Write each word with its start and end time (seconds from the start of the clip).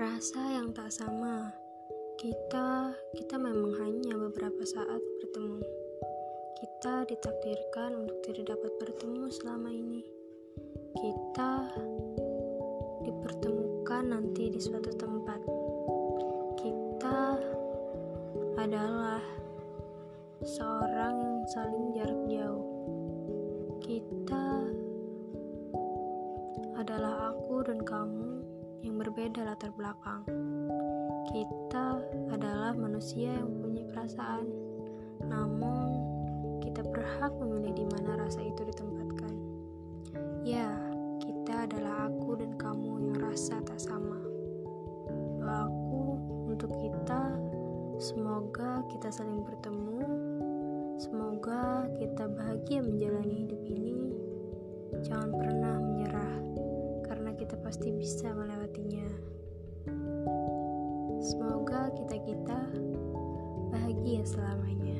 Rasa 0.00 0.40
yang 0.56 0.72
tak 0.72 0.88
sama. 0.88 1.52
Kita, 2.16 2.88
kita 3.12 3.36
memang 3.36 3.76
hanya 3.84 4.16
beberapa 4.16 4.64
saat 4.64 4.96
bertemu. 4.96 5.60
Kita 6.56 7.04
ditakdirkan 7.04 8.08
untuk 8.08 8.16
tidak 8.24 8.56
dapat 8.56 8.72
bertemu 8.80 9.28
selama 9.28 9.68
ini. 9.68 10.00
Kita 10.96 11.76
dipertemukan 13.04 14.16
nanti 14.16 14.48
di 14.48 14.56
suatu 14.56 14.88
tempat. 14.96 15.44
Kita 16.56 17.36
adalah 18.56 19.20
seorang 20.40 21.14
yang 21.20 21.44
saling 21.52 21.86
jarak 21.92 22.22
jauh. 22.24 22.64
Kita 23.84 24.64
adalah 26.80 27.36
aku 27.36 27.68
dan 27.68 27.84
kamu 27.84 28.40
yang 28.80 28.96
berbeda 28.96 29.44
latar 29.44 29.72
belakang. 29.76 30.24
Kita 31.28 32.00
adalah 32.32 32.72
manusia 32.72 33.36
yang 33.36 33.52
punya 33.60 33.84
perasaan, 33.92 34.48
namun 35.28 36.00
kita 36.64 36.84
berhak 36.88 37.32
memilih 37.36 37.72
di 37.76 37.86
mana 37.92 38.24
rasa 38.24 38.40
itu 38.40 38.64
ditempatkan. 38.64 39.34
Ya, 40.40 40.72
kita 41.20 41.68
adalah 41.68 42.08
aku 42.08 42.40
dan 42.40 42.56
kamu 42.56 43.12
yang 43.12 43.16
rasa 43.20 43.60
tak 43.64 43.76
sama. 43.76 44.16
Doaku 45.40 46.04
untuk 46.48 46.72
kita, 46.80 47.36
semoga 48.00 48.80
kita 48.88 49.12
saling 49.12 49.44
bertemu, 49.44 50.00
semoga 50.96 51.84
kita 52.00 52.28
bahagia 52.32 52.80
menjalani 52.80 53.44
hidup 53.44 53.60
ini. 53.68 53.96
Jangan 55.04 55.30
pernah 55.36 55.79
kita 57.50 57.66
pasti 57.66 57.90
bisa 57.90 58.30
melewatinya. 58.30 59.10
Semoga 61.18 61.90
kita-kita 61.98 62.62
bahagia 63.74 64.22
selamanya. 64.22 64.99